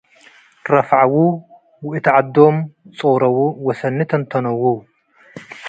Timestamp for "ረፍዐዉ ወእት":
0.71-2.05